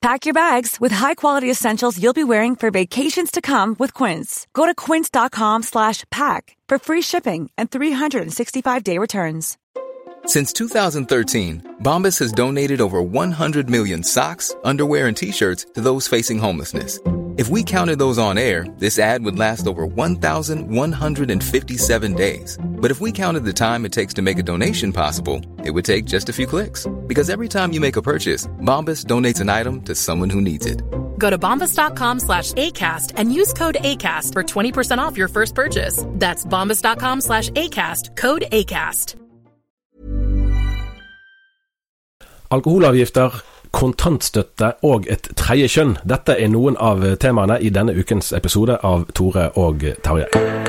[0.00, 4.46] Pack your bags with high-quality essentials you'll be wearing for vacations to come with Quince.
[4.52, 9.58] Go to quince.com slash pack for free shipping and 365-day returns.
[10.24, 16.38] Since 2013, Bombas has donated over 100 million socks, underwear, and t-shirts to those facing
[16.38, 17.00] homelessness.
[17.36, 22.56] If we counted those on air, this ad would last over 1,157 days.
[22.80, 25.84] But if we counted the time it takes to make a donation possible, it would
[25.84, 26.86] take just a few clicks.
[27.06, 30.66] Because every time you make a purchase, Bombas donates an item to someone who needs
[30.66, 30.82] it.
[31.18, 36.04] Go to bombas.com slash ACAST and use code ACAST for 20% off your first purchase.
[36.14, 39.16] That's bombas.com slash ACAST, code ACAST.
[42.48, 43.42] Alkoholavgifter,
[43.76, 45.98] kontantstøtte og et tredje kjønn.
[46.08, 50.67] Dette er noen av temaene i denne ukens episode av Tore og Tarjei.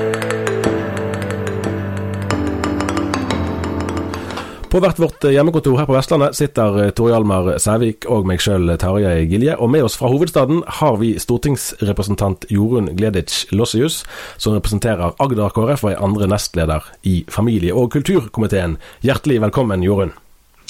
[4.69, 9.23] På hvert vårt hjemmekontor her på Vestlandet sitter Tore Hjalmar Sævik og meg sjøl, Tarjei
[9.25, 9.55] Gilje.
[9.57, 14.03] Og med oss fra hovedstaden har vi stortingsrepresentant Jorunn Gleditsch Lossius,
[14.37, 18.75] som representerer Agder KrF og er andre nestleder i familie- og kulturkomiteen.
[19.01, 20.13] Hjertelig velkommen, Jorunn.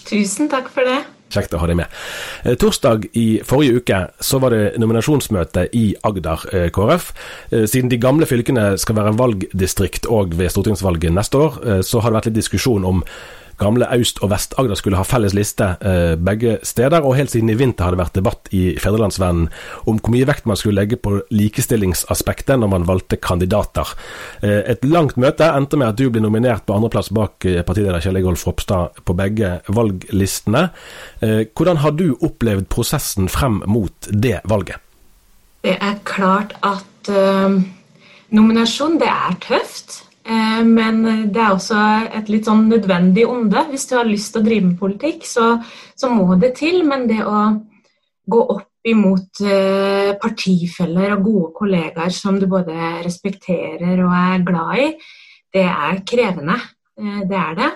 [0.08, 1.02] Tusen takk for det.
[1.30, 1.92] Kjekt å ha deg med.
[2.48, 7.12] Eh, Torsdag i forrige uke så var det nominasjonsmøte i Agder eh, KrF.
[7.52, 12.00] Eh, Siden de gamle fylkene skal være valgdistrikt òg ved stortingsvalget neste år, eh, så
[12.00, 13.04] har det vært litt diskusjon om
[13.60, 17.06] gamle Aust- og Vest-Agder skulle ha felles liste eh, begge steder.
[17.06, 19.50] Og helt siden i vinter har det vært debatt i Fedrelandsvennen
[19.90, 23.94] om hvor mye vekt man skulle legge på likestillingsaspektet når man valgte kandidater.
[24.42, 28.04] Eh, et langt møte endte med at du ble nominert på andreplass bak eh, partileder
[28.04, 30.70] Kjell Ingolf Ropstad på begge valglistene.
[31.22, 34.80] Eh, hvordan har du opplevd prosessen frem mot det valget?
[35.66, 37.60] Det er klart at eh,
[38.36, 40.04] nominasjon, det er tøft.
[40.30, 41.02] Eh, men
[41.34, 41.80] det er også
[42.20, 43.66] et litt sånn nødvendig onde.
[43.72, 45.56] Hvis du har lyst til å drive med politikk, så,
[45.98, 46.84] så må det til.
[46.88, 47.40] Men det å
[48.30, 54.84] gå opp imot eh, partifeller og gode kollegaer som du både respekterer og er glad
[54.86, 54.90] i,
[55.56, 56.60] det er krevende.
[57.00, 57.72] Eh, det er det.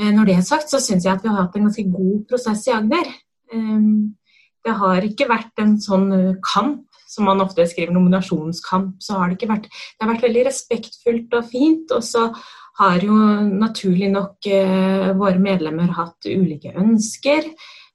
[0.00, 2.62] Når det er sagt, så syns jeg at vi har hatt en ganske god prosess
[2.70, 3.08] i Agder.
[4.64, 6.06] Det har ikke vært en sånn
[6.40, 10.46] kamp som man ofte skriver nominasjonskamp, så har det ikke vært Det har vært veldig
[10.46, 11.94] respektfullt og fint.
[11.96, 12.28] Og så
[12.80, 13.16] har jo
[13.50, 17.50] naturlig nok eh, våre medlemmer hatt ulike ønsker.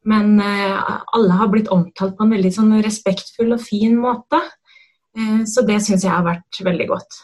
[0.06, 4.42] Men eh, alle har blitt omtalt på en veldig sånn respektfull og fin måte.
[5.18, 7.22] Eh, så det syns jeg har vært veldig godt.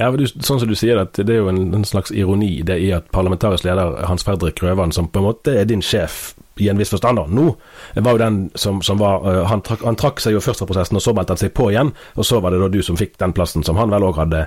[0.00, 2.80] Ja, du, sånn som du sier, at Det er jo en, en slags ironi det
[2.82, 6.68] i at parlamentarisk leder Hans Fredrik Grøvan, som på en måte er din sjef i
[6.68, 7.48] en viss forstand da, nå,
[7.94, 10.68] var jo den som, som var uh, han, trak, han trakk seg jo først fra
[10.70, 11.90] prosessen, og så meldte han seg på igjen.
[12.14, 14.44] Og så var det da du som fikk den plassen som han vel òg hadde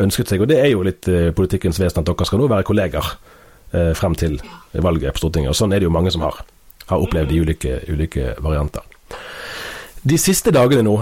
[0.00, 0.44] ønsket seg.
[0.44, 3.92] Og det er jo litt uh, politikkens vesen at dere skal nå være kolleger uh,
[3.98, 4.40] frem til
[4.72, 5.52] valget på Stortinget.
[5.52, 6.40] Og sånn er det jo mange som har,
[6.88, 8.86] har opplevd i ulike, ulike varianter.
[10.00, 10.94] De siste dagene nå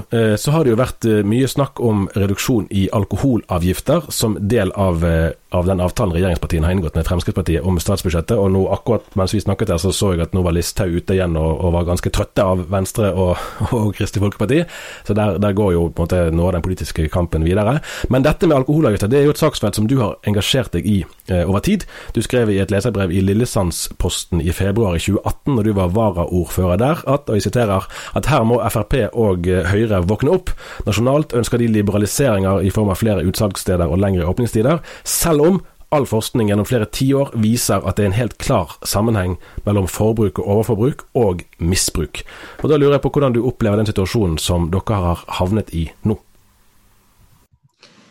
[0.42, 5.04] så har det jo vært mye snakk om reduksjon i alkoholavgifter som del av,
[5.50, 8.36] av den avtalen regjeringspartiene har inngått med Fremskrittspartiet om statsbudsjettet.
[8.36, 11.16] Og nå akkurat mens vi snakket her, så så jeg at nå var Listhaug ute
[11.16, 13.40] igjen og, og, var ganske trøtte av Venstre og,
[13.76, 14.60] og Kristelig Folkeparti.
[15.08, 17.78] Så der, der, går jo på en måte noe av den politiske kampen videre.
[18.12, 20.98] Men dette med alkoholavgifter det er jo et saksfelt som du har engasjert deg i
[21.30, 21.88] eh, over tid.
[22.12, 26.82] Du skrev i et leserbrev i Lillesandsposten i februar i 2018, når du var varaordfører
[26.84, 27.88] der, at, og jeg siterer,
[28.18, 30.52] at her må Frp og Høyre våkne opp.
[30.84, 36.04] Nasjonalt ønsker de liberaliseringer i form av flere utsalgssteder og lengre åpningstider, selv om all
[36.06, 40.50] forskning gjennom flere tiår viser at det er en helt klar sammenheng mellom forbruk og
[40.58, 42.22] overforbruk og misbruk.
[42.62, 45.88] Og Da lurer jeg på hvordan du opplever den situasjonen som dere har havnet i
[46.04, 46.18] nå?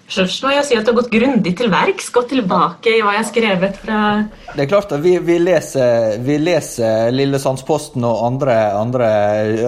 [0.07, 3.17] Først må jeg si at du har gått grundig til verks, gått tilbake i hva
[3.17, 3.97] jeg har skrevet fra
[4.53, 9.09] Det er klart at vi, vi leser, vi leser Lillesandsposten og andre, andre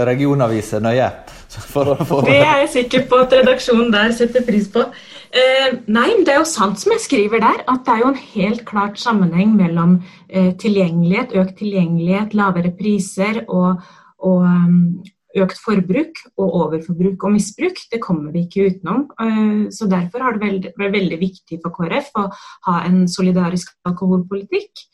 [0.07, 1.09] regionaviser nøye.
[1.49, 2.27] For, for...
[2.27, 4.83] Det er jeg sikker på at redaksjonen der setter pris på.
[5.29, 8.23] Eh, nei, det er jo sant som jeg skriver der, at det er jo en
[8.33, 9.99] helt klart sammenheng mellom
[10.29, 13.81] eh, tilgjengelighet, økt tilgjengelighet, lavere priser og,
[14.25, 15.01] og um,
[15.37, 17.81] økt forbruk og overforbruk og misbruk.
[17.91, 19.05] Det kommer vi ikke utenom.
[19.21, 22.27] Eh, så Derfor har det vært veldig viktig for KrF å
[22.69, 24.85] ha en solidarisk alkoholpolitikk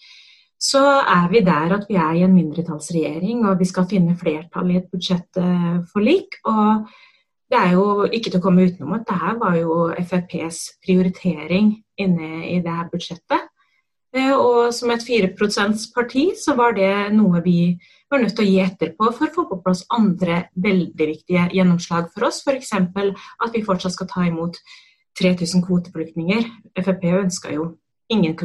[0.62, 4.72] så er vi der at vi er i en mindretallsregjering og vi skal finne flertall
[4.72, 6.40] i et budsjettforlik.
[6.48, 6.88] Og
[7.52, 11.76] det er jo ikke til å komme utenom at det her var jo FrPs prioritering
[12.02, 13.52] inne i det her budsjettet.
[14.16, 17.76] Eh, og som et 4 %-parti så var det noe vi
[18.12, 21.50] var nødt til å gi etter på for å få på plass andre veldig viktige
[21.52, 22.42] gjennomslag for oss.
[22.48, 22.72] F.eks.
[22.72, 24.58] at vi fortsatt skal ta imot
[25.20, 26.48] 3000 kvoteflyktninger.
[26.80, 27.74] Frp ønska jo
[28.10, 28.36] ingen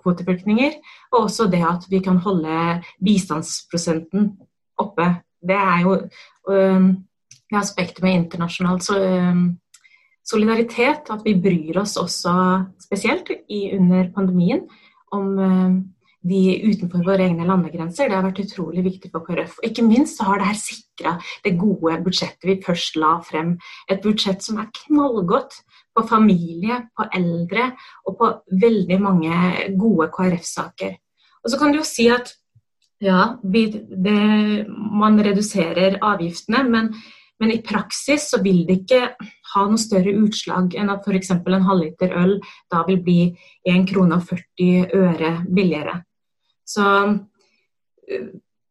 [0.00, 0.78] kvoteflyktninger.
[1.12, 4.32] Og også det at vi kan holde bistandsprosenten
[4.80, 5.10] oppe.
[5.44, 5.98] Det er jo
[6.48, 8.80] det aspektet med internasjonal
[10.24, 12.32] solidaritet, at vi bryr oss også
[12.82, 14.64] spesielt under pandemien
[15.12, 15.36] om
[16.24, 18.08] de utenfor våre egne landegrenser.
[18.08, 19.58] Det har vært utrolig viktig for KrF.
[19.60, 21.12] Og ikke minst så har det her sikra
[21.44, 23.58] det gode budsjettet vi først la frem.
[23.92, 25.60] Et budsjett som er knallgodt
[25.94, 27.70] på familie, på eldre
[28.04, 28.30] og på
[28.60, 29.34] veldig mange
[29.78, 30.96] gode KrF-saker.
[31.44, 32.32] Og så kan du jo si at
[33.04, 33.66] ja, det,
[34.68, 36.88] man reduserer avgiftene, men,
[37.40, 39.02] men, i praksis så vil det ikke
[39.54, 41.34] ha noe større utslag enn at f.eks.
[41.34, 42.38] en halvliter øl
[42.72, 43.20] da vil bli
[43.68, 46.00] 1 krone og 40 øre billigere.
[46.64, 46.86] Så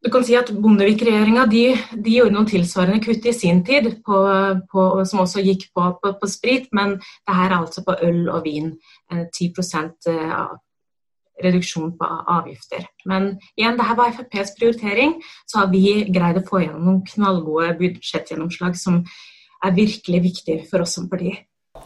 [0.04, 1.64] du kan si at Bondevik-regjeringa de,
[1.96, 4.20] de, gjorde noen tilsvarende kutt i sin tid, på,
[4.72, 8.44] på, som også gikk på, på, sprit, men det her er altså på øl og
[8.44, 8.74] vin.
[9.14, 10.52] 10 eh, eh,
[11.44, 12.86] reduksjon på avgifter.
[13.10, 15.16] Men igjen, det her var FrPs prioritering,
[15.48, 19.02] så har vi greid å få gjennom noen knallgode budsjettgjennomslag som
[19.64, 21.32] er virkelig viktige for oss som parti.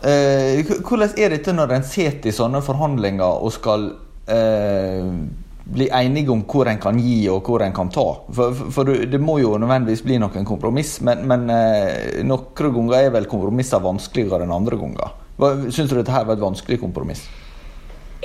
[0.01, 3.91] Eh, hvordan er dette når en sitter i sånne forhandlinger og skal
[4.27, 8.05] eh bli enige om hvor en kan gi og hvor en kan ta.
[8.33, 13.11] For, for, det må jo nødvendigvis bli noen kompromiss, men, men eh, noen ganger er
[13.17, 15.17] vel kompromisser vanskeligere enn andre ganger.
[15.69, 17.27] Syns du dette her var et vanskelig kompromiss?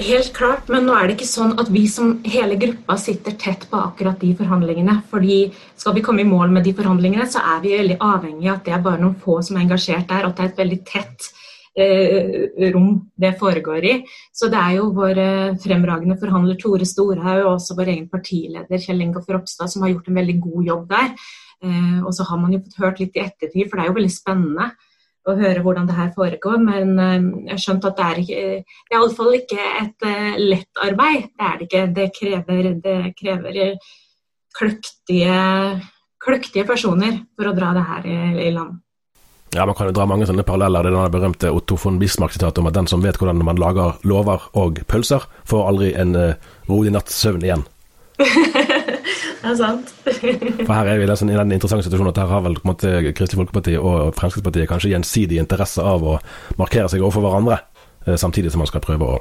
[0.01, 3.67] Helt klart, men nå er det ikke sånn at vi som hele gruppa sitter tett
[3.69, 5.03] på akkurat de forhandlingene.
[5.11, 8.57] fordi Skal vi komme i mål med de forhandlingene, så er vi veldig avhengig av
[8.57, 10.63] at det er bare noen få som er engasjert der, og at det er et
[10.63, 11.29] veldig tett
[11.73, 13.93] rom det foregår i.
[14.29, 15.21] Så det er jo vår
[15.63, 20.11] fremragende forhandler Tore Storhaug og også vår egen partileder Kjell Ingolf Ropstad som har gjort
[20.13, 21.15] en veldig god jobb der.
[21.63, 23.99] Eh, og så har man jo fått hørt litt i ettertid, for det er jo
[24.01, 24.73] veldig spennende
[25.23, 26.59] å høre hvordan det her foregår.
[26.67, 30.07] Men eh, jeg har skjønt at det er, ikke, det er iallfall ikke et
[30.43, 31.29] lett arbeid.
[31.31, 31.85] Det er det ikke.
[31.99, 33.61] Det krever, det krever
[34.59, 35.43] kløktige,
[36.23, 38.11] kløktige personer for å dra det her
[38.49, 38.82] i land.
[39.55, 40.87] Ja, Man kan jo dra mange sånne paralleller.
[40.87, 43.99] Det er den berømte Otto von Bismarck-sitatet om at den som vet hvordan man lager
[44.09, 47.67] lover og pølser, får aldri en uh, rolig natts søvn igjen.
[48.23, 49.93] det er sant.
[50.67, 53.77] For her er vi i den interessante situasjonen at her har vel måte Kristelig Folkeparti
[53.77, 56.17] og Fremskrittspartiet kanskje gjensidig interesse av å
[56.61, 57.61] markere seg overfor hverandre,
[58.09, 59.21] uh, samtidig som man skal prøve å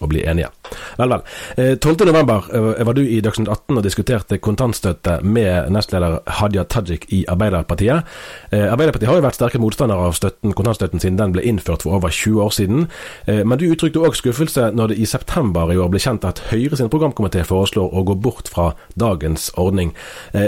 [0.00, 0.50] å bli enige.
[0.98, 1.22] Vel, vel.
[1.56, 7.08] 12.11 eh, eh, var du i Dagsnytt 18 og diskuterte kontantstøtte med nestleder Hadia Tajik
[7.14, 8.06] i Arbeiderpartiet.
[8.50, 11.98] Eh, Arbeiderpartiet har jo vært sterke motstandere av støtten, kontantstøtten siden den ble innført for
[11.98, 12.86] over 20 år siden.
[13.26, 16.78] Men du uttrykte òg skuffelse når det i september i år ble kjent at Høyre
[16.78, 19.92] sin programkomité foreslår å gå bort fra dagens ordning.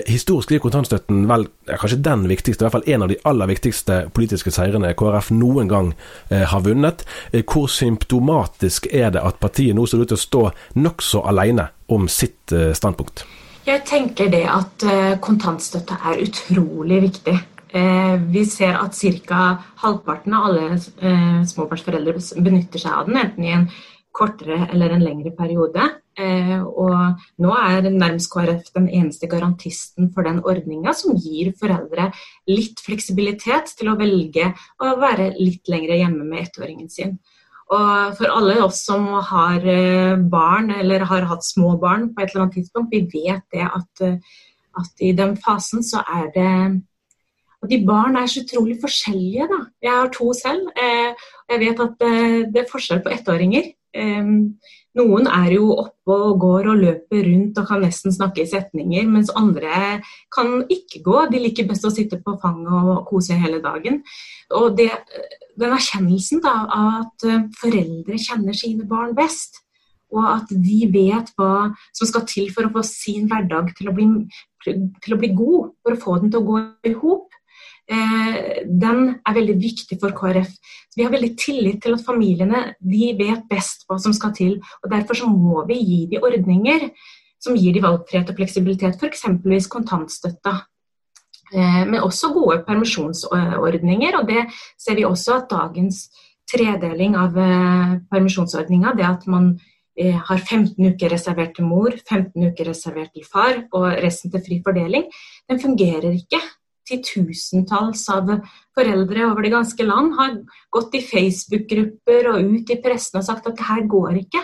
[0.08, 4.00] Historisk blir kontantstøtten vel kanskje den viktigste, i hvert fall en av de aller viktigste
[4.16, 5.92] politiske seirene KrF noen gang
[6.30, 7.04] har vunnet.
[7.40, 10.42] Hvor symptomatisk er det at partiet nå ser ut til å stå
[10.80, 13.24] nokså alene om sitt eh, standpunkt?
[13.66, 17.36] Jeg tenker det at eh, kontantstøtte er utrolig viktig.
[17.70, 19.44] Eh, vi ser at ca.
[19.84, 23.66] halvparten av alle småbarnsforeldre benytter seg av den, enten i en
[24.10, 25.84] kortere eller en lengre periode.
[26.20, 32.08] Og nå er nærmest KrF den eneste garantisten for den ordninga som gir foreldre
[32.50, 34.50] litt fleksibilitet til å velge
[34.82, 37.14] å være litt lengre hjemme med ettåringen sin.
[37.70, 42.32] Og for alle oss som har eh, barn, eller har hatt små barn på et
[42.32, 44.16] eller annet tidspunkt, vi vet det at, eh,
[44.80, 46.54] at i den fasen så er det
[47.60, 49.44] og de barn er så utrolig forskjellige.
[49.50, 49.58] da.
[49.84, 50.70] Jeg har to selv.
[50.80, 51.10] Eh,
[51.44, 52.04] og jeg vet at
[52.54, 53.66] det er forskjell på ettåringer.
[54.98, 59.06] Noen er jo oppe og går og løper rundt og kan nesten snakke i setninger,
[59.06, 60.00] mens andre
[60.34, 61.16] kan ikke gå.
[61.30, 64.00] De liker best å sitte på fanget og kose hele dagen.
[64.58, 64.90] Og det,
[65.60, 69.62] den erkjennelsen da, av at eh, foreldre kjenner sine barn best,
[70.10, 73.94] og at de vet hva som skal til for å få sin hverdag til å
[73.94, 74.08] bli,
[74.66, 77.30] til å bli god, for å få den til å gå i hop,
[77.90, 80.50] den er veldig viktig for KrF.
[80.94, 84.58] Vi har veldig tillit til at familiene de vet best hva som skal til.
[84.82, 86.90] og Derfor så må vi gi de ordninger
[87.42, 89.66] som gir de valgfrihet og fleksibilitet, f.eks.
[89.72, 90.54] kontantstøtta.
[91.50, 94.20] Men også gode permisjonsordninger.
[94.20, 94.46] og Det
[94.78, 96.04] ser vi også at dagens
[96.50, 97.34] tredeling av
[98.10, 99.56] permisjonsordninga, det at man
[100.00, 104.42] Eh, har 15 uker reservert til mor, 15 uker reservert til far og resten til
[104.46, 105.08] fri fordeling,
[105.50, 106.40] den fungerer ikke.
[106.88, 108.30] Titusentalls av
[108.76, 110.38] foreldre over det ganske land har
[110.74, 114.42] gått i Facebook-grupper og ut i pressen og sagt at det her går ikke.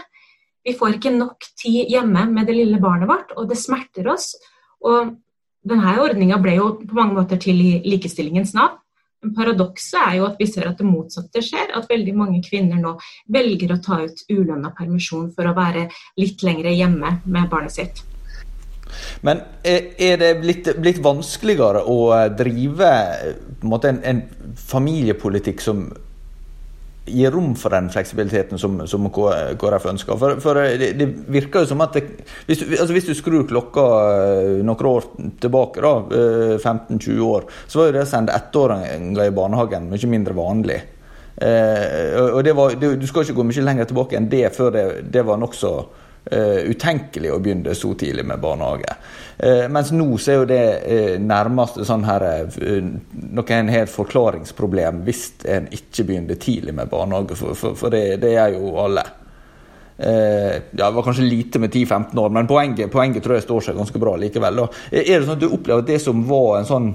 [0.66, 4.32] Vi får ikke nok tid hjemme med det lille barnet vårt, og det smerter oss.
[4.82, 5.14] Og
[5.66, 8.80] denne ordninga ble jo på mange måter til i likestillingens navn.
[9.34, 11.72] Paradokset er jo at vi ser at det motsatte skjer.
[11.74, 12.96] At veldig mange kvinner nå
[13.32, 15.88] velger å ta ut ulønna permisjon for å være
[16.20, 18.04] litt lengre hjemme med barnet sitt.
[19.26, 22.00] Men er det blitt, blitt vanskeligere å
[22.38, 22.90] drive
[23.62, 24.22] en, en,
[24.56, 25.88] familiepolitikk som
[27.06, 30.18] gir rom for den fleksibiliteten som, som KrF ønsker.
[30.18, 32.02] For, for det, det, virker jo som at det,
[32.48, 33.84] hvis, du, altså hvis, du, skrur klokka
[34.16, 35.06] eh, noen år
[35.42, 35.92] tilbake, da,
[36.58, 40.80] 15-20 eh, år, så var jo det å sende ettåringer i barnehagen mye mindre vanlig.
[41.36, 44.74] Eh, og det var, det, Du skal ikke gå mye lenger tilbake enn det før
[44.74, 48.96] det, det var nokså uh, utenkelig å begynne så tidlig med barnehage.
[49.36, 52.86] Uh, mens nå så er jo det uh, nærmest sånn her uh,
[53.36, 57.92] noe en har et forklaringsproblem hvis en ikke begynner tidlig med barnehage, for, for, for
[57.92, 59.04] det, det er jo alle.
[59.96, 63.78] ja, Det var kanskje lite med 10-15 år, men poenget, poenget, tror jeg står seg
[63.78, 64.58] ganske bra likevel.
[64.60, 64.66] Da.
[64.92, 66.90] Er det sånn at du opplever at det som var en sånn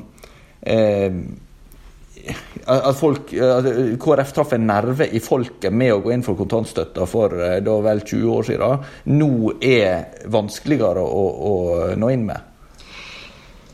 [2.66, 3.68] at folk, at
[4.02, 7.76] KrF traff en nerve i folket med å gå inn for kontantstøtta for eh, da
[7.84, 8.88] vel 20 år siden,
[9.18, 11.54] nå er vanskeligere å, å
[11.98, 12.48] nå inn med?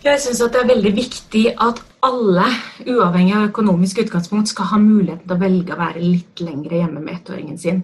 [0.08, 2.46] Jeg syns det er veldig viktig at alle,
[2.86, 7.02] uavhengig av økonomisk utgangspunkt, skal ha muligheten til å velge å være litt lengre hjemme
[7.02, 7.82] med ettåringen sin.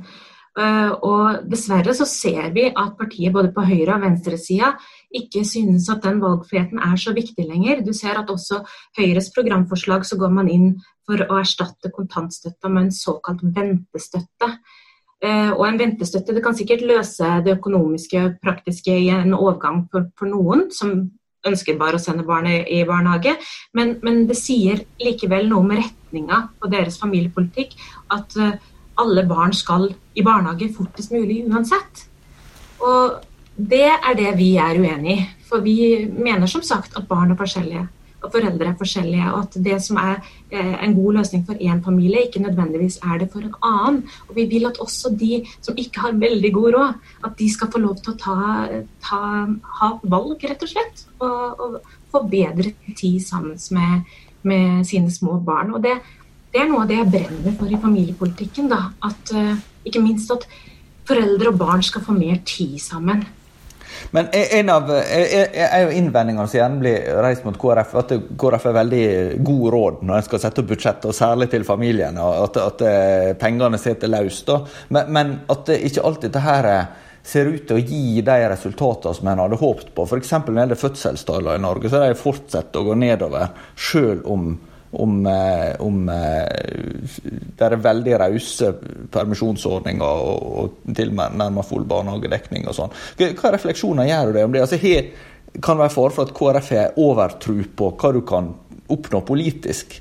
[0.53, 4.75] Eh, og dessverre så ser vi at partiet både på høyre- og venstresida
[5.13, 7.83] ikke synes at den valgfriheten er så viktig lenger.
[7.85, 8.63] Du ser at også
[8.97, 10.69] Høyres programforslag så går man inn
[11.07, 14.49] for å erstatte kontantstøtta med en såkalt ventestøtte.
[15.23, 19.85] Eh, og en ventestøtte det kan sikkert løse det økonomiske og praktiske i en overgang
[19.91, 21.11] for, for noen som
[21.47, 23.35] ønsker bare å sende barnet i barnehage,
[23.75, 27.75] men, men det sier likevel noe med retninga på deres familiepolitikk.
[28.15, 28.55] at uh,
[29.01, 32.05] alle barn skal i barnehage fortest mulig uansett.
[32.83, 33.19] Og
[33.57, 35.25] det er det vi er uenig i.
[35.49, 37.83] For vi mener som sagt at barn er forskjellige.
[38.23, 39.27] Og foreldre er forskjellige.
[39.33, 40.15] Og at det som er
[40.49, 44.01] eh, en god løsning for én familie, ikke nødvendigvis er det for en annen.
[44.29, 47.71] Og vi vil at også de som ikke har veldig god råd, at de skal
[47.71, 48.37] få lov til å ta,
[49.03, 49.21] ta,
[49.81, 51.05] ha valg, rett og slett.
[51.19, 55.75] Og, og få bedre tid sammen med, med sine små barn.
[55.75, 55.97] Og det
[56.53, 58.67] det er noe av det jeg brenner for i familiepolitikken.
[58.69, 58.91] Da.
[59.01, 59.55] At, uh,
[59.89, 60.45] ikke minst at
[61.07, 63.23] foreldre og barn skal få mer tid sammen.
[64.15, 68.77] Men en av er jo innvendingene som gjerne blir reist mot KrF, at KrF er
[68.79, 69.05] veldig
[69.45, 72.25] god råd når en skal sette opp budsjettet, og særlig til familiene.
[72.43, 74.51] At, at eh, pengene sitter løst.
[74.93, 76.69] Men, men, at det ikke alltid dette her
[77.23, 80.05] ser ut til å gi de resultatene som en hadde håpet på.
[80.05, 80.33] F.eks.
[80.35, 84.51] når det gjelder fødselstallene i Norge, så de fortsatt å gå nedover, selv om
[84.99, 86.45] om, eh, om eh,
[87.57, 88.71] det er veldig rause
[89.13, 92.95] permisjonsordninger og, og tilnærmet full barnehagedekning og sånn.
[93.17, 94.63] Hva refleksjoner gjør du deg om det?
[94.65, 95.11] Altså, her
[95.61, 98.53] kan det være fare for at KrF har overtro på hva du kan
[98.93, 99.99] oppnå politisk?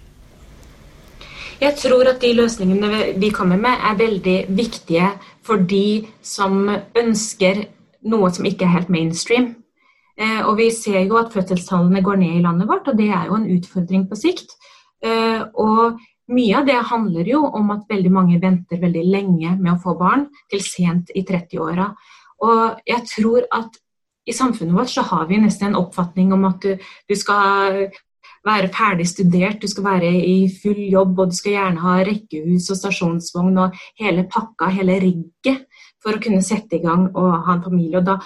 [1.63, 5.13] Jeg tror at de løsningene vi kommer med, er veldig viktige
[5.47, 6.65] for de som
[6.99, 7.67] ønsker
[8.11, 9.53] noe som ikke er helt mainstream.
[10.19, 13.27] Eh, og Vi ser jo at fødselstallene går ned i landet vårt, og det er
[13.27, 14.57] jo en utfordring på sikt.
[15.03, 16.01] Eh, og
[16.33, 19.97] mye av det handler jo om at veldig mange venter veldig lenge med å få
[19.99, 21.91] barn, til sent i 30-åra.
[22.43, 23.79] Og jeg tror at
[24.27, 26.77] i samfunnet vårt så har vi nesten en oppfatning om at du,
[27.11, 27.89] du, skal
[28.47, 32.71] være ferdig studert, du skal være i full jobb, og du skal gjerne ha rekkehus
[32.71, 35.67] og stasjonsvogn og hele pakka, hele rigget,
[36.03, 37.99] for å kunne sette i gang og ha en familie.
[37.99, 38.19] Og da,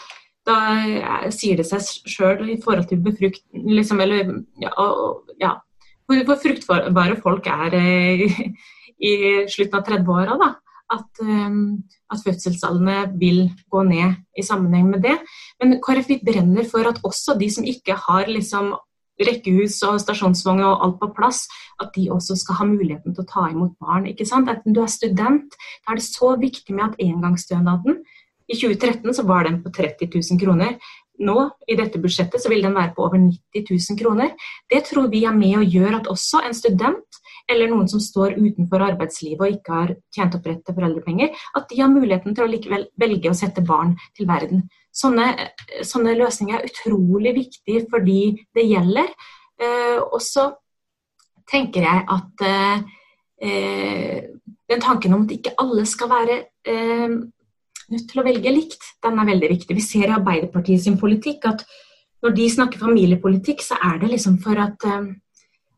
[0.49, 4.31] da sier det seg sjøl i forhold til befruktning liksom, Eller
[4.63, 4.73] ja,
[5.41, 5.57] ja,
[6.07, 8.39] hvor fruktbare folk er eh,
[9.03, 9.13] i
[9.51, 10.55] slutten av 30-åra.
[10.87, 11.83] At, um,
[12.15, 15.17] at fødselstallene vil gå ned i sammenheng med det.
[15.59, 18.77] Men KrF brenner for at også de som ikke har liksom,
[19.17, 21.47] rekkehus og stasjonsvogn og alt på plass,
[21.81, 24.07] at de også skal ha muligheten til å ta imot barn.
[24.11, 24.51] ikke sant?
[24.53, 28.03] Enten du er student, da er det så viktig med at engangsstønaden
[28.47, 30.77] I 2013 så var den på 30 000 kroner.
[31.25, 31.37] Nå
[31.69, 34.35] i dette budsjettet så vil den være på over 90 000 kroner.
[34.71, 37.21] Det tror vi er med og gjør at også en student
[37.51, 41.69] eller noen som står utenfor arbeidslivet og ikke har tjent opp rett til foreldrepenger, at
[41.71, 44.65] de har muligheten til å likevel velge å sette barn til verden.
[44.97, 45.29] Sånne,
[45.87, 49.13] sånne løsninger er utrolig viktige for de det gjelder.
[49.63, 50.49] Eh, og så
[51.47, 54.27] tenker jeg at eh,
[54.67, 57.19] den tanken om at ikke alle skal være eh,
[57.93, 59.77] nødt til å velge likt, den er veldig viktig.
[59.77, 61.65] Vi ser i Arbeiderpartiet sin politikk at
[62.25, 65.13] når de snakker familiepolitikk, så er det liksom for at um,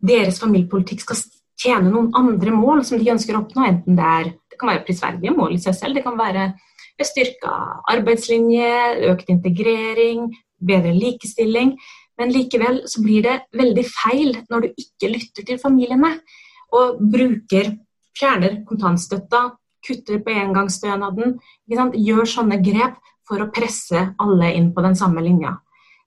[0.01, 1.21] deres familiepolitikk skal
[1.59, 3.67] tjene noen andre mål som de ønsker å oppnå.
[3.67, 6.49] Enten det er det kan være prisverdige mål i seg selv, det kan være
[7.07, 7.53] styrka
[7.93, 8.71] arbeidslinje,
[9.13, 11.77] økt integrering, bedre likestilling.
[12.19, 16.17] Men likevel så blir det veldig feil når du ikke lytter til familiene
[16.75, 17.71] og bruker,
[18.19, 19.45] fjerner kontantstøtta,
[19.85, 21.39] kutter på engangsstønaden.
[21.69, 25.59] Gjør sånne grep for å presse alle inn på den samme linja.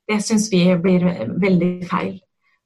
[0.09, 1.05] Det syns vi blir
[1.39, 2.19] veldig feil.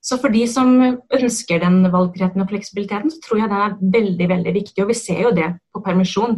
[0.06, 4.28] Så for de som ønsker den valgfriheten og fleksibiliteten, så tror jeg den er veldig
[4.30, 4.84] veldig viktig.
[4.84, 6.38] Og vi ser jo det på permisjon.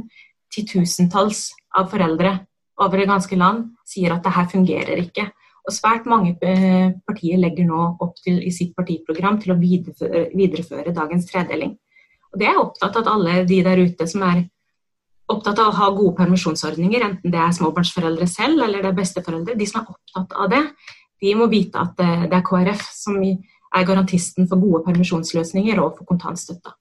[0.56, 2.38] Titusentalls av foreldre
[2.80, 5.28] over det ganske land sier at det her fungerer ikke.
[5.68, 10.30] Og svært mange eh, partier legger nå opp til i sitt partiprogram til å videreføre,
[10.32, 11.76] videreføre dagens tredeling.
[12.32, 14.46] Og det er opptatt av at alle de der ute som er
[15.28, 19.58] opptatt av å ha gode permisjonsordninger, enten det er småbarnsforeldre selv eller det er besteforeldre.
[19.60, 20.64] De som er opptatt av det,
[21.22, 26.10] de må vite at det er KrF som er garantisten for gode permisjonsløsninger og for
[26.14, 26.76] kontantstøtta.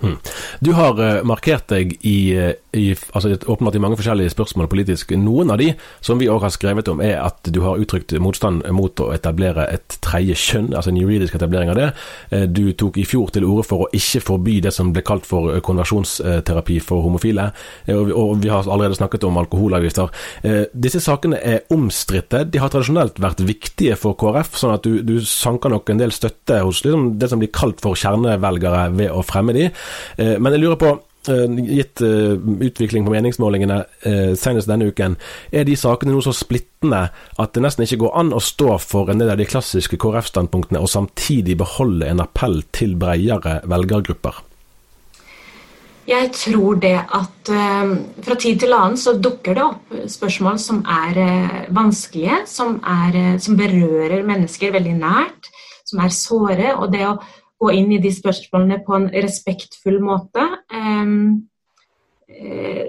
[0.00, 0.16] Hmm.
[0.64, 5.14] Du har uh, markert deg i, uh, i, altså, åpenbart i mange forskjellige spørsmål politisk.
[5.20, 5.70] Noen av de
[6.04, 9.66] som vi òg har skrevet om, er at du har uttrykt motstand mot å etablere
[9.72, 11.90] et tredje kjønn, altså en juridisk etablering av det.
[12.32, 15.28] Uh, du tok i fjor til orde for å ikke forby det som ble kalt
[15.28, 17.50] for konversjonsterapi for homofile,
[17.94, 20.10] og, og, vi har allerede snakket om alkoholavgifter.
[20.74, 22.42] Disse sakene er omstridte.
[22.50, 26.12] De har tradisjonelt vært viktige for KrF, sånn at du, du sanker nok en del
[26.14, 29.68] støtte hos liksom, det som blir kalt for kjernevelgere ved å fremme de.
[30.18, 32.34] Eh, men jeg lurer på, eh, gitt eh,
[32.68, 33.80] utvikling på meningsmålingene
[34.38, 35.16] senest denne uken,
[35.52, 37.06] er de sakene nå så splittende
[37.40, 40.82] at det nesten ikke går an å stå for en del av de klassiske KrF-standpunktene
[40.82, 44.42] og samtidig beholde en appell til bredere velgergrupper?
[46.04, 47.48] Jeg tror det at
[48.26, 51.16] fra tid til annen så dukker det opp spørsmål som er
[51.72, 55.48] vanskelige, som, er, som, berører mennesker veldig nært,
[55.88, 56.74] som er såre.
[56.76, 57.16] Og det å
[57.64, 60.44] gå inn i de spørsmålene på en respektfull måte.
[62.28, 62.86] Eh,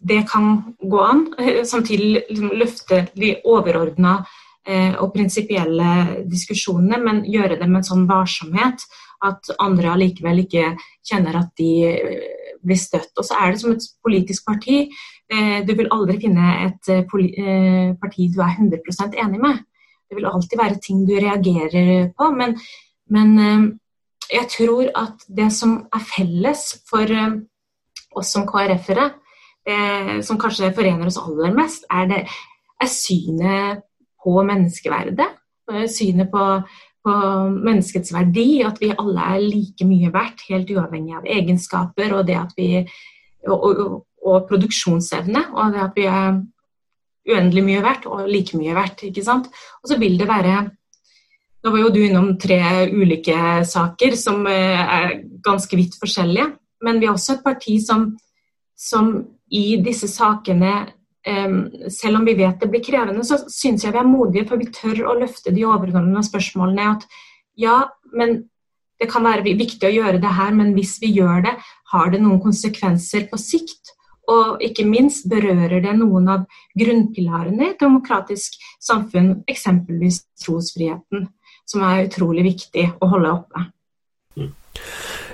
[0.00, 1.26] det kan gå an.
[1.64, 4.18] Samtidig liksom løfte de overordna
[4.66, 8.84] eh, og prinsipielle diskusjonene, men gjøre det med en sånn varsomhet
[9.24, 10.74] at andre allikevel ikke
[11.06, 12.24] kjenner at de eh,
[12.64, 13.12] blir støtt.
[13.16, 14.86] Og så er det som et politisk parti.
[15.64, 19.62] Du vil aldri finne et parti du er 100% enig med.
[20.08, 22.28] Det vil alltid være ting du reagerer på.
[22.36, 22.52] Men,
[23.12, 23.32] men
[24.32, 27.36] jeg tror at det som er felles for eh,
[28.14, 29.10] oss som KrF-ere,
[29.66, 32.22] eh, som kanskje forener oss aller mest, er, det,
[32.80, 33.84] er synet
[34.24, 35.28] på menneskeverdet.
[35.72, 36.46] Eh, synet på,
[37.04, 37.18] på,
[37.54, 42.70] menneskets verdi, at vi alle er like mye verdt, helt uavhengig av egenskaper og, vi,
[43.48, 45.48] og, og, og produksjonsevne.
[45.54, 46.40] Og det at vi er
[47.24, 49.06] uendelig mye verdt og like mye verdt.
[49.08, 49.48] ikke sant?
[49.82, 50.64] Og så vil det være
[51.64, 52.60] nå var jo du innom tre
[52.92, 56.50] ulike saker som eh, er ganske vidt forskjellige.
[56.84, 58.10] Men vi er også et parti som,
[58.76, 59.14] som
[59.48, 60.74] i disse sakene
[61.88, 64.68] selv om vi vet det blir krevende, så syns jeg vi er modige, for vi
[64.68, 66.98] tør å løfte de overordnede spørsmålene.
[66.98, 67.06] At
[67.56, 67.78] ja,
[68.12, 68.42] men
[69.00, 71.54] det kan være viktig å gjøre det her, men hvis vi gjør det,
[71.94, 73.94] har det noen konsekvenser på sikt?
[74.30, 76.44] Og ikke minst berører det noen av
[76.80, 81.26] grunnpilarene i et demokratisk samfunn, eksempelvis trosfriheten
[81.68, 83.66] som er utrolig viktig å holde oppe.
[84.38, 84.50] Eh,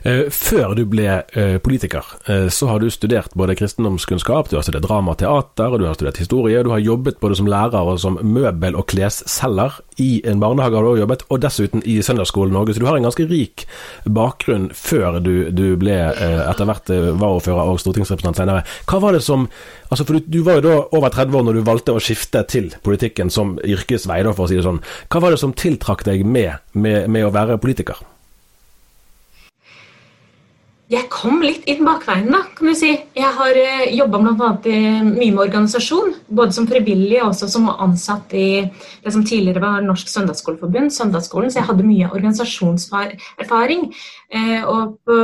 [0.02, 4.86] før du ble eh, politiker, eh, så har du studert både kristendomskunnskap, du har studert
[4.86, 8.16] drama og teater, du har studert historie, du har jobbet både som lærer og som
[8.22, 9.80] møbel- og klesselger.
[10.00, 12.96] I en barnehage har du også jobbet, og dessuten i Søndagsskolen Norge, så du har
[12.96, 13.66] en ganske rik
[14.08, 18.64] bakgrunn før du, du ble etter hvert varaordfører og stortingsrepresentant senere.
[18.88, 19.48] Hva var det som
[19.90, 22.44] Altså, for du, du, var jo da over 30 år når du valgte å skifte
[22.46, 24.78] til politikken som yrkesvei, da, for å si det sånn.
[25.10, 27.98] Hva var det som tiltrakk deg med, med, med å være politiker?
[30.90, 32.88] Jeg kom litt inn bakveien, da, kan du si.
[33.14, 38.64] Jeg har eh, jobba mye med organisasjon, både som frivillig og også som ansatt i
[39.05, 43.87] det som tidligere var Norsk Søndagsskoleforbund, Søndagsskolen, så jeg hadde mye organisasjonserfaring.
[44.35, 45.14] Uh, og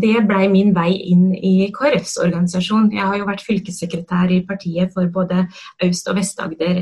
[0.00, 2.92] det blei min vei inn i KrFs organisasjon.
[2.92, 5.46] Jeg har jo vært fylkessekretær i partiet for både
[5.84, 6.80] Aust- og Vest-Agder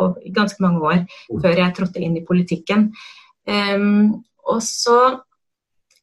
[0.00, 2.88] og i ganske mange år før jeg trådte inn i politikken.
[3.48, 5.18] Um, og så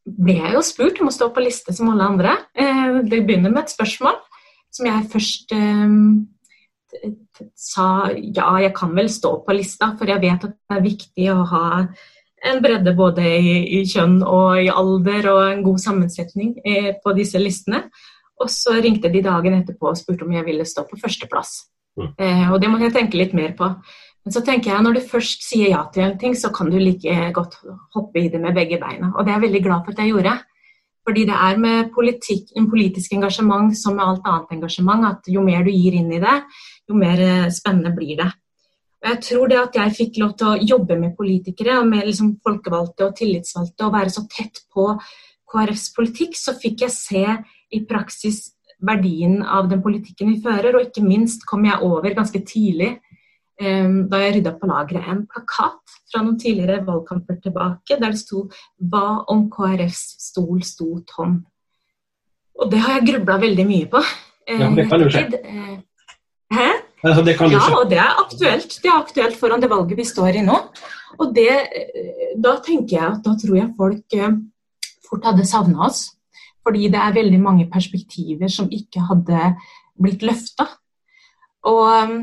[0.05, 2.35] ble jeg jo spurt om å stå på liste som alle andre.
[2.53, 4.19] Det begynner med et spørsmål
[4.75, 6.25] som jeg først um,
[7.57, 11.29] sa ja, jeg kan vel stå på lista, for jeg vet at det er viktig
[11.33, 11.65] å ha
[12.45, 17.15] en bredde både i, i kjønn og i alder og en god sammensetning eh, på
[17.17, 17.85] disse listene.
[18.41, 21.55] Og så ringte de dagen etterpå og spurte om jeg ville stå på førsteplass.
[21.95, 22.09] Mm.
[22.19, 23.71] Eh, og det må jeg tenke litt mer på.
[24.25, 26.79] Men så tenker jeg når du først sier ja til en ting, så kan du
[26.81, 27.59] like godt
[27.93, 29.11] hoppe i det med begge beina.
[29.13, 30.33] Og det er jeg veldig glad for at jeg gjorde.
[31.05, 35.43] Fordi det er med politikk, en politisk engasjement som med alt annet engasjement, at jo
[35.45, 36.39] mer du gir inn i det,
[36.89, 38.31] jo mer eh, spennende blir det.
[39.03, 42.07] Og jeg tror det at jeg fikk lov til å jobbe med politikere, og med
[42.09, 44.87] liksom folkevalgte og tillitsvalgte, og være så tett på
[45.53, 47.25] KrFs politikk, så fikk jeg se
[47.69, 48.41] i praksis
[48.81, 52.95] verdien av den politikken vi fører, og ikke minst kom jeg over ganske tidlig
[53.55, 58.49] da jeg rydda på lageret en plakat fra noen tidligere valgkamper tilbake, der det sto
[58.83, 61.45] 'Hva om KrFs stol sto tom?'
[62.59, 64.01] Og det har jeg grubla veldig mye på.
[64.47, 65.25] Ja, det kan jo skje.
[65.43, 65.77] Eh,
[66.55, 66.67] hæ?
[67.05, 68.77] Altså, det ja, og det er aktuelt.
[68.81, 70.55] Det er aktuelt foran det valget vi står i nå.
[71.19, 74.37] Og det, eh, da tenker jeg at da tror jeg folk eh,
[75.09, 76.07] fort hadde savna oss.
[76.65, 79.51] Fordi det er veldig mange perspektiver som ikke hadde
[80.01, 80.65] blitt løfta.
[81.69, 82.15] Og,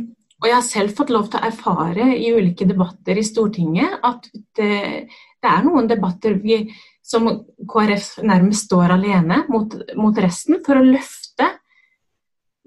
[0.43, 4.27] og, jeg har selv fått lov til å erfare i ulike debatter i Stortinget at
[4.59, 4.73] det,
[5.39, 6.65] det er noen debatter vi,
[7.03, 7.29] som
[7.71, 11.51] KrF nærmest står alene mot, mot resten for å løfte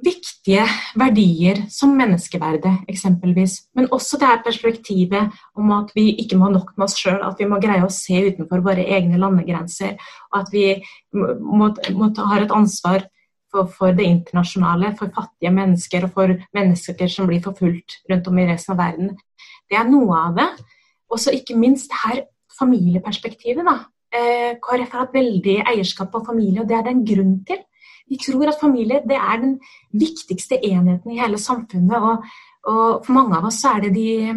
[0.05, 0.65] viktige
[0.99, 3.57] verdier som menneskeverde, eksempelvis.
[3.77, 7.21] Men også det her perspektivet om at vi ikke må ha nok med oss sjøl,
[7.23, 9.95] at vi må greie å se utenfor våre egne landegrenser.
[10.31, 10.67] Og at vi
[11.15, 13.07] må, må ha et ansvar
[13.55, 18.39] for, for, det internasjonale, for fattige mennesker og for mennesker som blir forfulgt rundt om
[18.41, 19.13] i resten av verden.
[19.71, 20.49] Det er noe av det.
[21.11, 22.25] Og så ikke minst her
[22.59, 23.63] familieperspektivet.
[23.65, 23.77] da.
[24.15, 27.63] Eh, KrF har hatt veldig eierskap på familie, og det er det en grunn til.
[28.09, 29.55] Vi tror at familie det er den
[29.93, 31.97] viktigste enheten i hele samfunnet.
[31.97, 32.23] Og,
[32.69, 34.35] og for mange av oss er det de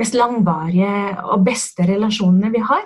[0.00, 0.90] mest langvarige
[1.22, 2.82] og beste relasjonene vi har.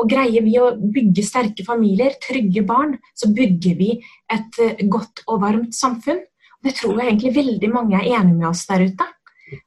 [0.00, 3.90] Og greier vi å bygge sterke familier, trygge barn, så bygger vi
[4.32, 6.22] et eh, godt og varmt samfunn.
[6.62, 9.08] Det tror jeg egentlig veldig mange er enige med oss der ute.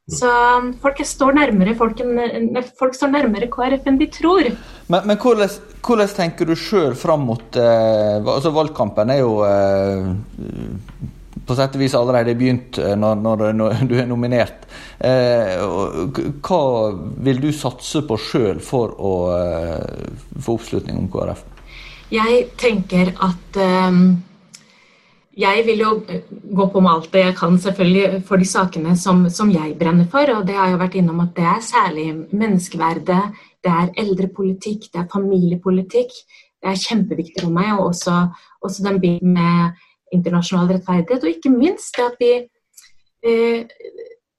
[0.10, 2.00] Så um, folk står nærmere, folk,
[2.80, 4.48] folk står nærmere KrF enn de tror.
[4.90, 5.52] Men, men hvordan,
[5.86, 10.10] hvordan, tenker du sjøl fram mot eh, altså Valgkampen er jo eh,
[11.46, 14.68] på sett og vis allerede begynt når, når, når, du er nominert.
[15.00, 15.62] Eh,
[16.46, 16.62] hva
[17.28, 21.44] vil du satse på sjøl for å eh, få oppslutning om KrF?
[22.14, 24.00] Jeg tenker at eh,
[25.36, 28.96] jeg vil jo eh, gå på med alt det jeg kan selvfølgelig for de sakene
[29.00, 30.32] som, som, jeg brenner for.
[30.38, 33.24] Og det har jeg vært innom at det er særlig menneskeverdet,
[33.66, 36.16] det er eldrepolitikk, det er familiepolitikk.
[36.62, 37.74] Det er kjempeviktig for meg.
[37.76, 38.16] Og også,
[38.64, 41.24] også den biten med internasjonal rettferdighet.
[41.24, 42.34] Og ikke minst det at vi
[43.26, 43.78] eh,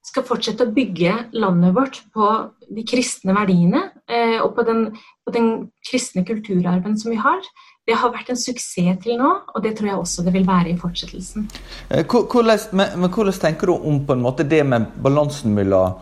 [0.07, 2.27] skal fortsette å bygge landet vårt på
[2.73, 4.85] de kristne verdiene eh, og på den,
[5.25, 5.49] på den
[5.85, 7.41] kristne kulturarven som vi har.
[7.87, 10.73] Det har vært en suksess til nå, og det tror jeg også det vil være
[10.73, 11.47] i fortsettelsen.
[11.89, 15.99] Eh, hvordan, men, hvordan tenker du om på en måte det med balansen mellom,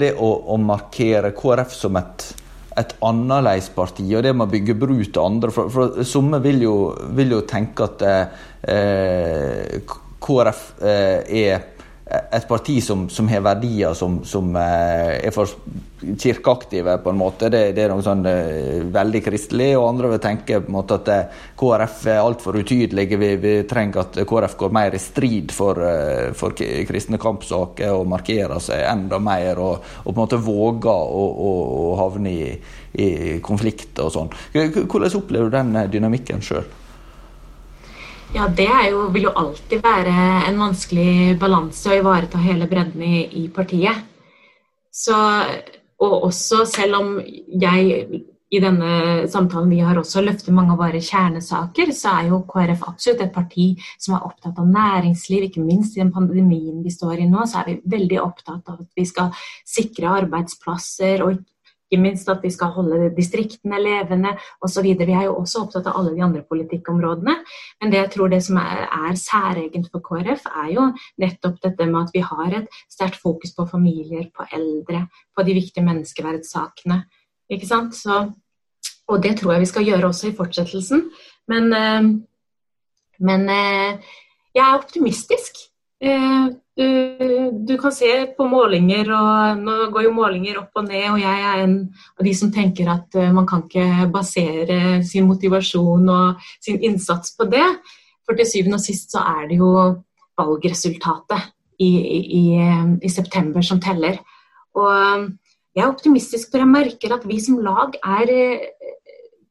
[0.00, 2.24] det å, å, markere KrF som et,
[2.80, 5.52] et annerledesparti og det med å bygge bru til andre?
[5.52, 6.64] For, for Somme vil
[7.16, 8.46] vil jo tenke at eh,
[10.18, 11.66] KrF eh, er
[12.08, 15.50] et parti som, som har verdier som, som eh, er for
[15.98, 17.50] kirkeaktive, på en måte.
[17.52, 19.74] Det, det er noe sånn eh, veldig kristelig.
[19.76, 23.20] Og andre vil tenke på en måte at eh, KrF er altfor utydelige.
[23.20, 25.82] Vi, vi, trenger at KrF går mer i strid for,
[26.38, 29.60] for kristne kampsaker og markerer seg enda mer.
[29.60, 31.54] Og, og på en måte våger å, å,
[31.92, 32.50] å havne i,
[33.04, 33.08] i
[33.44, 34.32] konflikt og sånn.
[34.56, 36.64] Hvordan opplever du den dynamikken sjøl?
[38.34, 40.12] Ja, det jo, vil jo alltid være
[40.50, 44.02] en vanskelig balanse å ivareta hele bredden i, i partiet.
[44.92, 45.16] Så,
[46.04, 51.00] og også selv om jeg i denne samtalen vi har også løfter mange av våre
[51.04, 53.66] kjernesaker, så er jo KrF absolutt et parti
[54.00, 55.48] som er opptatt av næringsliv.
[55.48, 58.80] Ikke minst i den pandemien vi står i nå, så er vi veldig opptatt av
[58.80, 59.32] at vi skal
[59.68, 61.40] sikre arbeidsplasser og
[61.88, 64.84] ikke minst at vi skal holde distriktene levende osv.
[64.84, 67.36] Vi er jo også opptatt av alle de andre politikkområdene.
[67.80, 70.84] Men det jeg tror det som er, er særegent for KrF, er jo
[71.22, 75.56] nettopp dette med at vi har et sterkt fokus på familier, på eldre, på de
[75.56, 77.00] viktige menneskeverdssakene.
[77.56, 77.96] Ikke sant?
[77.96, 78.20] Så,
[79.08, 81.08] og det tror jeg vi skal gjøre også i fortsettelsen.
[81.48, 82.12] Men, eh,
[83.24, 84.14] men eh,
[84.52, 85.64] jeg er optimistisk.
[86.00, 86.46] Eh,
[86.78, 91.18] du, du, kan se på målinger, og nå går jo målinger opp og ned, og
[91.18, 91.78] jeg er en
[92.14, 97.34] av de som tenker at uh, man kan ikke basere sin motivasjon og sin innsats
[97.34, 97.66] på det.
[98.22, 99.72] For til syvende og sist så er det jo
[100.38, 101.50] valgresultatet
[101.82, 101.90] i,
[102.38, 102.44] i,
[103.02, 104.20] i september som teller.
[104.78, 105.32] Og
[105.74, 108.30] jeg er optimistisk, for jeg merker at vi som lag er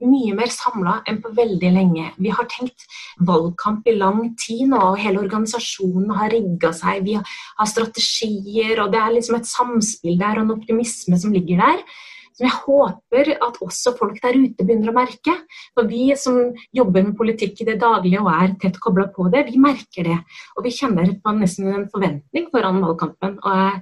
[0.06, 2.10] mye mer samla enn på veldig lenge.
[2.22, 2.86] Vi har tenkt
[3.28, 7.06] valgkamp i lang tid nå, og hele organisasjonen har rigga seg.
[7.08, 11.64] Vi har strategier, og det er liksom et samspill der og en optimisme som ligger
[11.64, 11.84] der.
[12.38, 15.34] Som jeg håper at også folk der ute begynner å merke.
[15.74, 19.48] For vi som jobber med politikk i det daglige og er tett kobla på det,
[19.50, 20.20] vi merker det.
[20.54, 23.40] Og vi kjenner på nesten en forventning foran valgkampen.
[23.42, 23.82] og er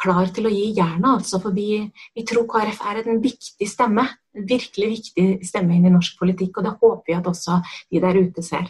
[0.00, 1.40] klar til å gi jernet, altså.
[1.42, 1.82] For vi,
[2.16, 4.06] vi, tror KrF er en viktig stemme.
[4.34, 6.60] Virkelig viktig stemme inn i norsk politikk.
[6.60, 8.68] Og det håper vi at også de der ute ser.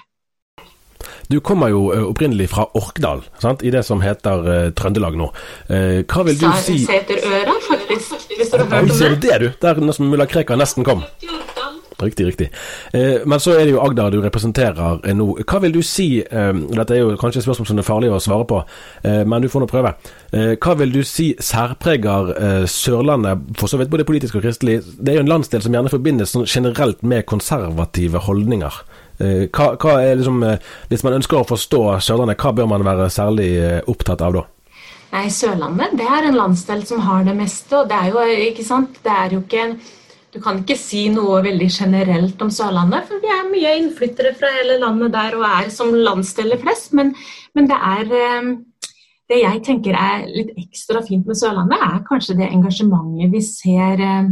[1.31, 3.63] Du kommer jo eh, opprinnelig fra Orkdal, sant?
[3.63, 5.31] i det som heter uh, Trøndelag nå.
[5.71, 8.27] Uh, hva vil du si Seterøra, faktisk.
[8.37, 8.99] Hvis du har hørt om det.
[8.99, 9.49] Ser du det, du?
[9.63, 11.07] Der mulla Krekar nesten kom.
[12.01, 12.49] Riktig, riktig.
[12.93, 15.27] Eh, men så er det jo Agder du representerer eh, nå.
[15.45, 18.21] Hva vil du si, eh, dette er jo kanskje et spørsmål som er farlig å
[18.23, 18.61] svare på,
[19.05, 19.93] men du får nå prøve.
[20.33, 22.33] Hva vil du si særpreger
[22.71, 24.81] Sørlandet, for så vidt både politisk og kristelig?
[24.99, 28.81] Det er jo en landsdel som gjerne forbindes sånn generelt med konservative holdninger.
[29.21, 30.41] Hva, hva liksom,
[30.89, 33.51] Hvis man ønsker å forstå Sørlandet, hva bør man være særlig
[33.91, 34.47] opptatt av da?
[35.11, 37.83] Nei, Sørlandet det er en landsdel som har det meste.
[37.83, 39.81] og Det er jo ikke sant, det er jo ikke en
[40.31, 44.53] du kan ikke si noe veldig generelt om Sørlandet, for vi er mye innflyttere fra
[44.55, 46.93] hele landet der og er som landsdeler flest.
[46.97, 47.15] Men,
[47.55, 48.51] men det er eh,
[49.31, 54.03] Det jeg tenker er litt ekstra fint med Sørlandet, er kanskje det engasjementet vi ser
[54.03, 54.31] eh,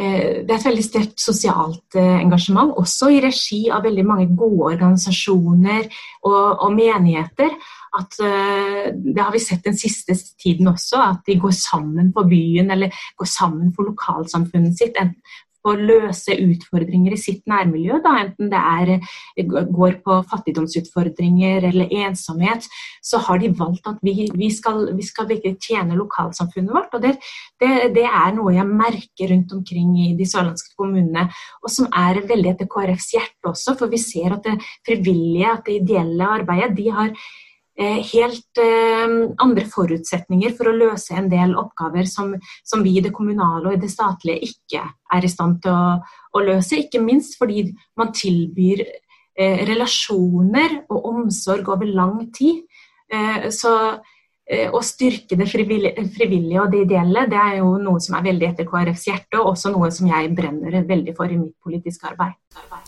[0.00, 4.72] eh, det er et veldig sterkt sosialt engasjement, også i regi av veldig mange gode
[4.74, 5.84] organisasjoner
[6.24, 7.52] og, og menigheter
[7.96, 12.28] at uh, Det har vi sett den siste tiden også, at de går sammen for
[12.28, 14.96] byen eller går sammen for lokalsamfunnet sitt.
[14.98, 15.22] Enten
[15.68, 18.92] for å løse utfordringer i sitt nærmiljø, da, enten det er,
[19.36, 19.44] eh,
[19.78, 22.68] går på fattigdomsutfordringer eller ensomhet,
[23.02, 26.94] så har de valgt at vi, vi, skal, vi skal, virkelig tjene lokalsamfunnet vårt.
[26.94, 27.16] og det,
[27.60, 31.28] det, det, er noe jeg merker rundt omkring i de sørlandske kommunene,
[31.62, 35.66] og som er veldig etter KrFs hjerte også, for vi ser at det frivillige, at
[35.66, 37.47] det ideelle arbeidet, de har Eh,
[37.78, 42.32] helt eh, andre forutsetninger for å løse en del oppgaver som,
[42.66, 44.82] som, vi i det kommunale og i det statlige ikke
[45.14, 45.98] er i stand til å,
[46.34, 46.80] å løse.
[46.82, 52.64] Ikke minst fordi man tilbyr eh, relasjoner og omsorg over lang tid.
[53.12, 54.17] Eh, så Eh,
[54.48, 58.68] å styrke det frivillige og det ideelle, det er jo noe som er veldig etter
[58.68, 62.32] KrFs hjerte, og også noe som jeg brenner veldig for i mitt politiske arbeid.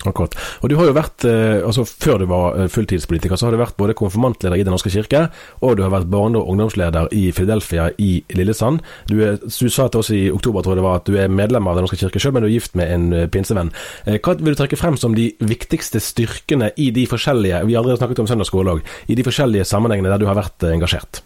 [0.08, 0.32] Akkurat.
[0.64, 3.60] Og du har jo vært, eh, altså Før du var eh, fulltidspolitiker, så har du
[3.60, 5.28] vært både konfirmantleder i Den norske kirke,
[5.60, 8.80] og du har vært barne- og ungdomsleder i Fidelfia i Lillesand.
[9.08, 11.28] Du, er, du sa til oss i oktober tror jeg det var, at du er
[11.28, 13.72] medlem av Den norske kirke sjøl, men du er gift med en pinsevenn.
[14.06, 18.00] Hva vil du trekke frem som de viktigste styrkene i de forskjellige vi har allerede
[18.00, 21.20] snakket om søndagsskole òg, i de forskjellige sammenhengene der du har vært engasjert?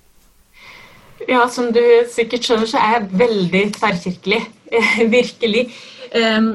[1.28, 1.82] Ja, som du
[2.12, 4.40] sikkert skjønner, så er jeg veldig tverrkirkelig.
[5.16, 5.68] Virkelig.
[6.14, 6.50] Um,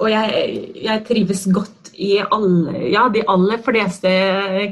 [0.00, 0.46] og jeg,
[0.82, 4.10] jeg, trives godt i alle, ja, de aller fleste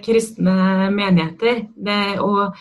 [0.05, 1.65] kristne menigheter.
[1.77, 2.57] Det, og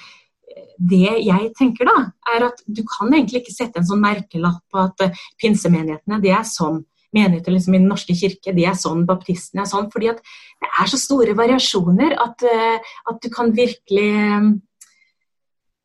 [0.78, 1.96] det jeg tenker da,
[2.36, 6.34] er at du kan egentlig ikke sette en sånn merkelapp på at uh, pinsemenighetene de
[6.36, 6.84] er sånn.
[7.14, 9.90] Menigheter liksom i Den norske kirke de er sånn, baptistene er sånn.
[9.94, 10.22] fordi at
[10.62, 14.62] det er så store variasjoner at, uh, at du kan virkelig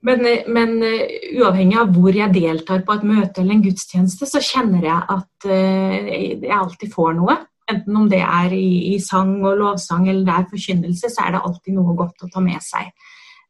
[0.06, 1.02] men, men, uh,
[1.40, 5.48] uavhengig av hvor jeg deltar på et møte eller en gudstjeneste, så kjenner jeg at
[5.50, 7.38] uh, jeg alltid får noe.
[7.68, 11.34] Enten om det er i, i, sang og lovsang eller det er forkynnelse, så er
[11.34, 12.92] det alltid noe godt å ta med seg.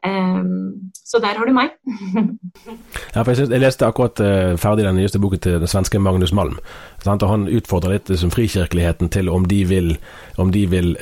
[0.07, 1.75] Um, så der har du meg.
[3.15, 6.33] ja, jeg, synes, jeg, leste akkurat uh, ferdig den nyeste boken til den svenske Magnus
[6.33, 6.57] Malm.
[7.05, 7.23] Sant?
[7.27, 9.99] og Han utfordrer litt liksom, frikirkeligheten til om de vil,
[10.39, 10.95] om de vil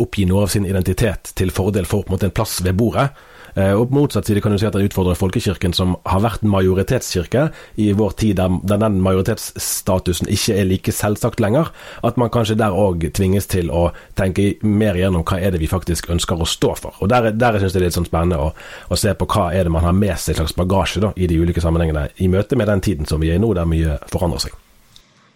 [0.00, 3.10] oppgi noe av sin identitet til fordel for en, måte, en plass ved bordet.
[3.54, 6.44] Eh, og på motsatt side kan du si at den utfordrer folkekirken, som har vært
[6.46, 7.48] majoritetskirke
[7.82, 11.72] i vår tid, der, den majoritetsstatusen ikke er like selvsagt lenger.
[12.06, 15.70] At man kanskje der òg tvinges til å tenke mer igjennom hva er det vi
[15.70, 16.96] faktisk ønsker å stå for.
[17.00, 18.50] Og Der, der syns jeg det er litt sånn spennende å,
[18.88, 21.38] å, se på hva er det man har med seg slags bagasje da, i de
[21.40, 24.46] ulike sammenhengene, i møte med den tiden som vi er i nå, der mye forandrer
[24.46, 24.58] seg.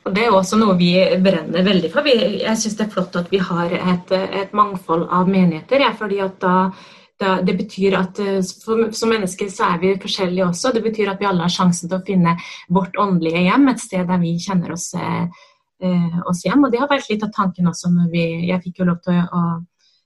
[0.04, 0.92] Og Det er også noe vi
[1.24, 2.06] brenner veldig for.
[2.06, 5.80] Jeg syns det er flott at vi har et, et mangfold av menigheter.
[5.80, 6.74] Ja, fordi at da
[7.18, 8.18] det betyr at
[8.64, 10.72] for, Som mennesker så er vi forskjellige også.
[10.74, 12.34] Det betyr at vi alle har sjansen til å finne
[12.68, 16.66] vårt åndelige hjem, et sted der vi kjenner oss, eh, oss hjem.
[16.66, 19.22] Og det har vært litt av tanken også når vi Jeg fikk jo lov til
[19.22, 19.44] å,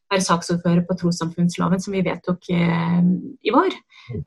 [0.08, 3.00] være saksordfører på trossamfunnsloven, som vi vedtok eh,
[3.44, 3.74] i vår.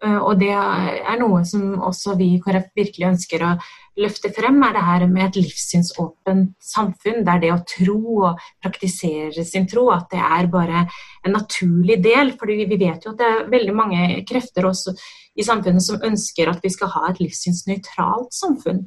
[0.03, 3.55] Uh, og det er noe som også vi i KrF virkelig ønsker å
[4.01, 9.45] løfte frem, er det her med et livssynsåpent samfunn, der det å tro og praktisere
[9.47, 10.85] sin tro, at det er bare
[11.25, 12.35] en naturlig del.
[12.39, 14.95] fordi vi vet jo at det er veldig mange krefter også
[15.39, 18.81] i samfunnet som ønsker at vi skal ha et livssynsnøytralt samfunn.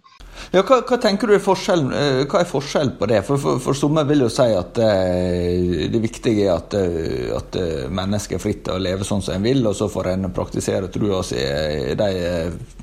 [0.52, 3.22] Ja, hva, hva, tenker du er forskjellen, eh, hva er forskjellen på det?
[3.24, 7.58] For, for, for Somme vil jo si at eh, det viktige er at, eh, at
[7.88, 10.92] mennesket er fritt til å leve sånn som en vil, og så får en praktisere
[10.92, 12.10] trua si i de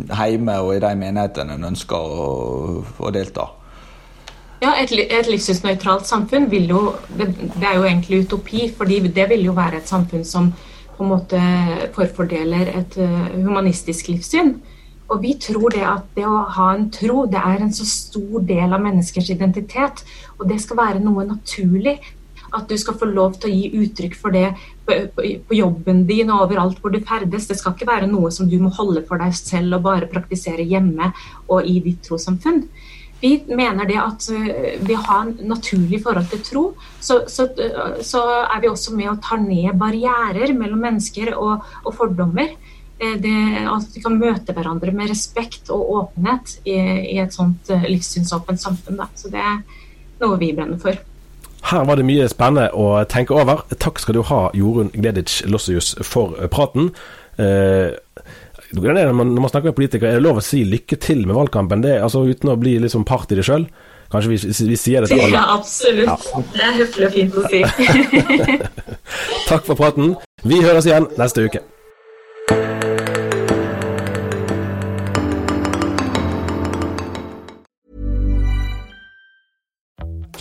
[0.09, 2.29] hjemme og i de menighetene en ønsker å,
[2.81, 3.51] å delta.
[4.61, 6.81] Ja, Et, et livssynsnøytralt samfunn vil jo,
[7.17, 7.31] det,
[7.65, 8.67] er jo egentlig utopi.
[8.77, 10.51] fordi det vil jo være et samfunn som
[10.97, 11.39] på en måte
[11.95, 12.97] forfordeler et
[13.33, 14.59] humanistisk livssyn.
[15.11, 18.45] Og vi tror det at det å ha en tro, det er en så stor
[18.47, 20.05] del av menneskers identitet.
[20.37, 21.97] Og det skal være noe naturlig.
[22.53, 24.49] At du skal få lov til å gi uttrykk for det
[24.85, 27.47] på, på, på jobben din og overalt hvor du ferdes.
[27.47, 30.67] Det skal ikke være noe som du må holde for deg selv og bare praktisere
[30.67, 31.13] hjemme
[31.47, 32.65] og i ditt trossamfunn.
[33.21, 36.63] Vi mener det at uh, vi har en naturlig forhold til tro,
[36.99, 41.67] så, så, uh, så, er vi også med å ta ned barrierer mellom mennesker og,
[41.85, 42.55] og fordommer.
[43.01, 46.75] Eh, det, at vi kan møte hverandre med respekt og åpenhet i,
[47.15, 48.99] i et sånt eh, livssynsåpent samfunn.
[48.99, 49.07] Da.
[49.17, 49.63] Så det er
[50.21, 50.99] noe vi brenner for.
[51.71, 53.63] Her var det mye spennende å tenke over.
[53.81, 56.91] Takk skal du ha, Jorunn Gleditsch Lossius, for eh, praten.
[57.41, 57.97] Eh,
[58.71, 61.83] når man snakker med politikere, er det lov å si lykke til med valgkampen?
[61.83, 63.67] Det, altså Uten å bli liksom part i det sjøl?
[64.11, 64.37] Kanskje vi,
[64.69, 65.39] vi, sier det til alle?
[65.39, 66.07] Ja, absolutt.
[66.07, 66.43] Ja.
[66.51, 67.61] Det er høflig og fint å si.
[69.51, 70.15] Takk for praten.
[70.43, 71.63] Vi høres igjen neste uke.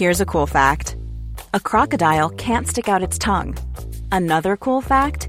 [0.01, 0.97] Here's a cool fact
[1.53, 3.55] a crocodile can't stick out its tongue.
[4.11, 5.29] Another cool fact